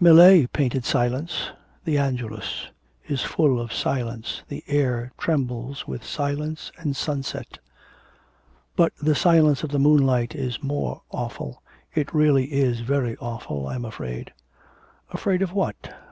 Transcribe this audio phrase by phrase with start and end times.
[0.00, 1.52] 'Millet painted silence.
[1.84, 2.70] "The Angelus"
[3.06, 7.60] is full of silence, the air trembles with silence and sunset.'
[8.74, 11.62] 'But the silence of the moonlight is more awful,
[11.94, 14.32] it really is very awful, I'm afraid.'
[15.12, 15.88] 'Afraid of what?